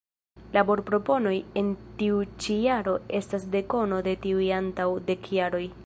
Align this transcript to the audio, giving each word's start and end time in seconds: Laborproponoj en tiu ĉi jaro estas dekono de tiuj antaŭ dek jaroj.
Laborproponoj 0.55 1.33
en 1.61 1.69
tiu 1.99 2.23
ĉi 2.45 2.57
jaro 2.63 2.97
estas 3.21 3.47
dekono 3.57 4.01
de 4.09 4.19
tiuj 4.25 4.53
antaŭ 4.63 4.91
dek 5.13 5.33
jaroj. 5.41 5.67